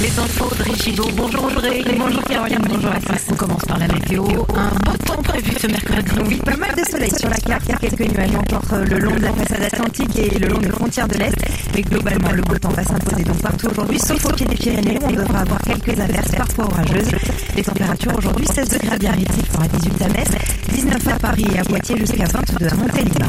Les 0.00 0.18
infos 0.18 0.48
de 0.56 0.62
Richido. 0.62 1.04
Bonjour 1.14 1.44
Audrey. 1.44 1.84
Bonjour 1.98 2.22
Caroline. 2.22 2.64
Bonjour 2.66 2.90
à. 2.90 2.98
On 3.30 3.34
commence 3.34 3.64
par 3.66 3.78
la 3.78 3.86
météo. 3.86 4.24
Un 4.56 4.70
beau 4.84 4.96
temps 5.04 5.22
prévu 5.22 5.52
ce 5.60 5.66
mercredi. 5.66 6.10
Oui, 6.26 6.36
pas 6.36 6.56
mal 6.56 6.74
de 6.74 6.82
soleil 6.90 7.10
sur 7.10 7.28
la 7.28 7.36
carte. 7.36 7.64
Il 7.66 7.72
y 7.72 7.74
a 7.74 7.78
quelques 7.78 8.16
nuages 8.16 8.34
encore 8.34 8.78
le 8.78 8.98
long 8.98 9.14
de 9.14 9.20
la 9.20 9.32
façade 9.34 9.62
atlantique 9.62 10.18
et 10.18 10.38
le 10.38 10.48
long 10.48 10.58
des 10.58 10.70
frontières 10.70 11.06
de 11.06 11.18
l'Est. 11.18 11.36
Mais 11.74 11.82
globalement, 11.82 12.30
le 12.30 12.40
beau 12.40 12.56
temps 12.56 12.70
va 12.70 12.82
s'imposer 12.82 13.24
donc 13.24 13.42
partout 13.42 13.68
aujourd'hui, 13.68 13.98
sauf 13.98 14.24
au 14.24 14.32
pied 14.32 14.46
des 14.46 14.56
Pyrénées 14.56 14.98
où 15.02 15.06
on 15.06 15.12
devra 15.12 15.40
avoir 15.40 15.60
quelques 15.60 16.00
averses 16.00 16.32
parfois 16.34 16.64
orageuses. 16.64 17.10
Les 17.54 17.62
températures 17.62 18.16
aujourd'hui 18.16 18.46
16 18.46 18.68
degrés 18.70 18.94
à 18.94 18.98
Biarritz, 18.98 19.28
à 19.60 19.68
18 19.68 20.02
à 20.02 20.08
Metz, 20.08 20.30
19 20.72 21.08
à 21.08 21.18
Paris 21.18 21.46
et 21.54 21.58
à 21.58 21.64
Poitiers 21.64 21.98
jusqu'à 21.98 22.24
22 22.24 22.66
à 22.66 22.74
Montélimar. 22.74 23.28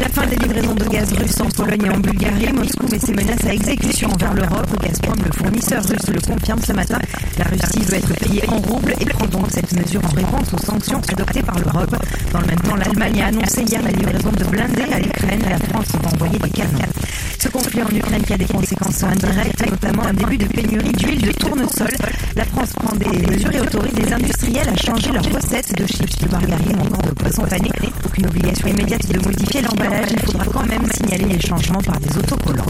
La 0.00 0.08
fin 0.08 0.26
des 0.26 0.34
livraisons 0.34 0.74
de 0.74 0.84
gaz 0.86 1.12
russe 1.12 1.40
en 1.40 1.48
Pologne 1.50 1.86
et 1.86 1.90
en 1.90 1.98
Bulgarie, 1.98 2.52
Moscou 2.52 2.88
met 2.90 2.98
ses 2.98 3.12
menaces 3.12 3.44
à 3.46 3.54
exécution 3.54 4.08
envers 4.10 4.34
l'Europe. 4.34 4.66
Gazprom, 4.82 5.14
le 5.24 5.30
fournisseur 5.32 5.84
russe, 5.84 6.08
le 6.12 6.20
confirme 6.20 6.60
ce 6.60 6.72
matin. 6.72 6.98
La 7.38 7.44
Russie 7.44 7.84
veut 7.84 7.94
être 7.94 8.12
payée 8.14 8.42
en 8.48 8.56
roubles 8.56 8.94
et 8.98 9.04
prend 9.04 9.26
donc 9.26 9.46
cette 9.52 9.72
mesure 9.72 10.04
en 10.04 10.14
réponse 10.14 10.52
aux 10.52 10.58
sanctions 10.58 11.00
adoptées 11.12 11.42
par 11.42 11.58
l'Europe. 11.60 11.94
Dans 12.32 12.40
le 12.40 12.46
même 12.46 12.60
temps, 12.60 12.74
l'Allemagne 12.74 13.22
a 13.22 13.26
annoncé 13.26 13.62
hier 13.62 13.82
la 13.82 13.92
livraison 13.92 14.32
de 14.32 14.44
blindés 14.44 14.92
à 14.92 14.98
l'Ukraine. 14.98 15.42
La 15.48 15.58
France 15.58 15.86
va 16.02 16.10
envoyer 16.10 16.38
des 16.40 16.50
canons. 16.50 16.78
Ce 17.44 17.50
conflit 17.50 17.82
en 17.82 17.94
Ukraine 17.94 18.22
qui 18.22 18.32
a 18.32 18.38
des 18.38 18.46
conséquences 18.46 19.02
indirectes, 19.02 19.70
notamment 19.70 20.04
un 20.04 20.14
début 20.14 20.38
de 20.38 20.46
pénurie 20.46 20.92
d'huile 20.92 21.20
de 21.20 21.32
tournesol. 21.32 21.90
La 22.36 22.44
France 22.46 22.72
prend 22.72 22.96
des 22.96 23.18
mesures 23.18 23.52
et 23.52 23.60
autorise 23.60 23.92
les 23.98 24.10
industriels 24.14 24.66
à 24.66 24.76
changer 24.76 25.12
leurs 25.12 25.30
recettes 25.30 25.76
de 25.76 25.86
chips, 25.86 26.16
de 26.20 26.30
margarine 26.30 26.78
ou 26.78 26.86
encore 26.86 27.02
de 27.02 27.10
poisson 27.10 27.42
pané. 27.42 27.68
Aucune 28.02 28.26
obligation 28.28 28.68
immédiate 28.68 29.06
de 29.12 29.18
modifier 29.18 29.60
l'emballage. 29.60 30.08
Il 30.12 30.20
faudra 30.20 30.44
quand 30.46 30.66
même 30.66 30.90
signaler 30.90 31.26
les 31.26 31.40
changements 31.40 31.82
par 31.82 32.00
des 32.00 32.16
autocollants. 32.16 32.64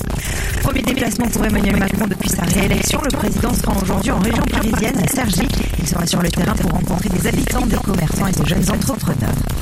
Premier 0.64 0.82
déplacement 0.82 1.28
pour 1.28 1.44
Emmanuel 1.44 1.76
Macron 1.76 2.08
depuis 2.08 2.30
sa 2.30 2.42
réélection. 2.42 3.00
Le 3.04 3.16
président 3.16 3.54
sera 3.54 3.80
aujourd'hui 3.80 4.10
en 4.10 4.18
région 4.18 4.42
parisienne 4.50 4.98
à 4.98 5.06
Cergy. 5.06 5.46
Il 5.78 5.86
sera 5.86 6.04
sur 6.04 6.20
le 6.20 6.30
terrain 6.30 6.54
pour 6.54 6.72
rencontrer 6.72 7.10
des 7.10 7.28
habitants, 7.28 7.64
des 7.64 7.76
commerçants 7.76 8.26
et 8.26 8.32
des 8.32 8.46
jeunes 8.48 8.68
entrepreneurs. 8.68 9.53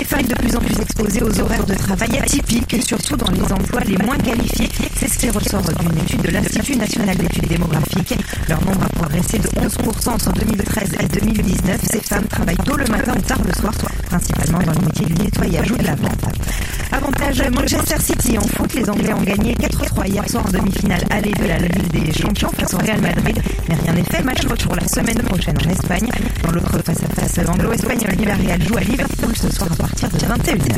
Les 0.00 0.06
femmes 0.06 0.22
de 0.22 0.34
plus 0.34 0.56
en 0.56 0.60
plus 0.60 0.80
exposées 0.80 1.22
aux 1.22 1.40
horaires 1.40 1.66
de 1.66 1.74
travail 1.74 2.18
atypiques, 2.18 2.74
surtout 2.82 3.16
dans 3.16 3.30
les 3.32 3.42
emplois 3.52 3.82
les 3.82 3.98
moins 3.98 4.16
qualifiés. 4.16 4.70
C'est 4.96 5.08
ce 5.08 5.18
qui 5.18 5.28
ressort 5.28 5.60
d'une 5.60 5.98
étude 5.98 6.22
de 6.22 6.30
l'Institut 6.30 6.76
national 6.76 7.18
d'études 7.18 7.46
démographiques. 7.46 8.14
Leur 8.48 8.64
nombre 8.64 8.82
a 8.82 8.88
progressé 8.88 9.38
de 9.38 9.48
11% 9.48 10.08
entre 10.08 10.32
2013 10.32 10.92
et 11.00 11.06
2019. 11.20 11.80
Ces 11.82 12.00
femmes 12.00 12.26
travaillent 12.28 12.56
tôt 12.56 12.78
le 12.78 12.86
matin 12.86 13.12
ou 13.14 13.20
tard 13.20 13.42
le 13.46 13.52
soir, 13.52 13.74
principalement 14.06 14.60
dans 14.60 14.72
les 14.72 14.86
métiers 14.86 15.04
du 15.04 15.14
nettoyage 15.22 15.70
ou 15.70 15.76
de 15.76 15.84
la 15.84 15.94
vente. 15.94 16.29
Manchester 17.38 18.00
City 18.00 18.38
en 18.38 18.42
foot, 18.42 18.74
les 18.74 18.90
Anglais 18.90 19.12
ont 19.12 19.22
gagné 19.22 19.54
4-3 19.54 20.08
hier 20.08 20.28
soir 20.28 20.44
en 20.46 20.50
demi-finale 20.50 21.04
aller 21.10 21.30
de 21.30 21.46
la 21.46 21.58
Ligue 21.58 21.90
des 21.92 22.12
Champions 22.12 22.50
face 22.50 22.74
au 22.74 22.78
Real 22.78 23.00
Madrid. 23.00 23.40
Mais 23.68 23.76
rien 23.76 23.92
n'est 23.92 24.02
fait, 24.02 24.22
match 24.24 24.44
retour 24.46 24.74
la 24.74 24.88
semaine 24.88 25.22
prochaine 25.22 25.56
en 25.64 25.70
Espagne. 25.70 26.10
Dans 26.42 26.50
l'autre 26.50 26.76
face-à-face 26.84 27.38
anglo-espagnol, 27.46 28.16
Villarreal 28.18 28.62
joue 28.64 28.76
à 28.76 28.80
Liverpool 28.80 29.36
ce 29.36 29.48
soir 29.52 29.70
à 29.72 29.76
partir 29.76 30.08
de 30.08 30.18
21h. 30.18 30.74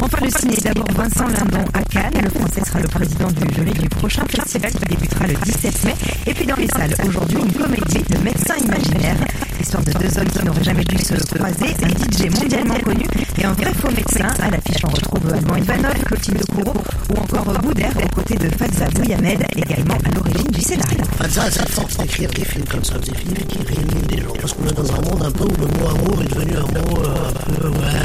Enfin 0.00 0.18
le 0.24 0.30
ciné, 0.30 0.56
d'abord 0.56 0.90
Vincent 0.92 1.28
Lindon 1.28 1.64
à 1.72 1.82
Cannes. 1.84 2.20
Le 2.20 2.30
français 2.30 2.62
sera 2.66 2.80
le 2.80 2.88
président 2.88 3.30
du 3.30 3.54
jury 3.54 3.72
du 3.72 3.88
prochain 3.88 4.24
festival 4.28 4.72
qui 4.72 4.84
débutera 4.86 5.26
le 5.28 5.34
17 5.34 5.84
mai. 5.84 5.94
Et 6.26 6.34
puis 6.34 6.46
dans 6.46 6.56
les 6.56 6.68
salles, 6.68 6.94
aujourd'hui, 7.06 7.38
une 7.38 7.52
comédie 7.52 8.02
de 8.10 8.18
médecins 8.24 8.56
imaginaires. 8.56 9.18
L'histoire 9.56 9.84
de 9.84 9.92
deux 9.92 10.18
hommes 10.18 10.28
qui 10.28 10.44
n'auraient 10.44 10.64
jamais 10.64 10.84
dû 10.84 10.98
se 10.98 11.14
croiser, 11.14 11.76
un 11.82 11.88
DJ 11.88 12.28
mondialement 12.34 12.78
connu 12.80 13.06
et 13.38 13.44
un 13.44 13.52
vrai 13.52 13.72
faux 13.74 13.90
médecin. 13.90 14.28
À 14.40 14.50
l'affiche, 14.50 14.82
on 14.84 14.88
retrouve 14.88 15.32
Alban 15.32 15.56
Ivanov, 15.56 15.94
Clotilde 16.04 16.44
Courreau 16.46 16.74
ou 17.10 17.18
encore 17.18 17.52
Boudère 17.60 17.92
aux 17.96 18.14
côtés 18.14 18.36
de 18.36 18.48
Fadza 18.56 18.86
Bouyamed, 18.94 19.44
également 19.56 19.94
à 19.94 20.14
l'origine 20.14 20.50
du 20.50 20.60
scénario. 20.60 20.98
Fadza 21.18 21.42
a 21.42 21.50
cette 21.50 21.68
force 21.68 21.96
d'écrire 21.98 22.30
des 22.30 22.44
films 22.44 22.64
comme 22.64 22.84
ça, 22.84 22.98
des 22.98 23.14
films 23.14 23.34
qui 23.48 23.58
réunissent 23.58 24.06
des 24.08 24.18
gens. 24.18 24.32
Parce 24.40 24.52
qu'on 24.52 24.66
est 24.68 24.72
dans 24.72 24.92
un 24.92 25.00
monde 25.02 25.22
un 25.24 25.30
peu 25.30 25.44
où 25.44 25.56
le 25.60 25.66
mot 25.66 25.88
amour 25.88 26.22
est 26.22 26.34
devenu 26.34 26.56
un 26.56 26.60
mot 26.60 27.02
euh, 27.04 27.28
un 27.28 27.70
peu. 27.70 27.95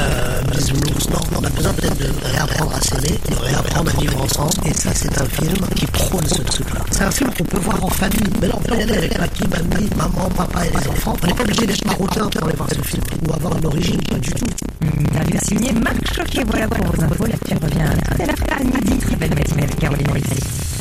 On 1.36 1.44
a 1.44 1.48
besoin 1.50 1.72
peut-être 1.74 1.98
de 1.98 2.10
réapprendre 2.24 2.72
à 2.74 2.80
s'aimer, 2.80 3.18
de 3.28 3.34
réapprendre 3.34 3.90
à 3.90 4.00
vivre 4.00 4.22
ensemble. 4.22 4.52
Et 4.66 4.72
ça, 4.72 4.90
c'est 4.94 5.20
un 5.20 5.26
film 5.26 5.56
qui 5.74 5.86
prône 5.86 6.26
ce 6.26 6.42
truc-là. 6.42 6.80
C'est 6.90 7.04
un 7.04 7.10
film 7.10 7.30
qu'on 7.34 7.44
peut 7.44 7.58
voir 7.58 7.84
en 7.84 7.88
famille. 7.88 8.32
Mais 8.40 8.48
là, 8.48 8.54
on 8.56 8.60
peut 8.60 8.76
y 8.76 8.82
aller 8.82 8.94
avec 8.94 9.18
papy, 9.18 9.44
mamie, 9.48 9.90
maman, 9.96 10.28
papa 10.36 10.66
et 10.66 10.70
les 10.70 10.88
enfants. 10.88 11.16
On 11.22 11.26
n'est 11.26 11.34
pas 11.34 11.42
obligé 11.42 11.66
d'être 11.66 11.84
marocain 11.84 12.28
pour 12.28 12.44
aller 12.44 12.56
voir 12.56 12.68
ce 12.70 12.82
film 12.82 13.02
ou 13.26 13.32
avoir 13.32 13.56
une 13.58 13.66
origine, 13.66 14.00
pas 14.02 14.18
du 14.18 14.30
tout. 14.32 14.46
Interview 14.82 15.38
signé 15.42 15.72
Marc 15.72 16.14
Choquet. 16.14 16.44
Voilà 16.46 16.68
pour 16.68 16.86
vos 16.86 17.04
infos. 17.04 17.26
L'actu 17.26 17.54
revient 17.54 17.90
tout 18.04 18.22
à 18.22 18.26
l'heure 18.26 18.58
à 18.58 18.64
midi. 18.64 18.98
Très 18.98 19.16
belle 19.16 19.34
matinée 19.34 19.64
avec 19.64 19.78
Caroline 19.78 20.10
Rissi. 20.12 20.71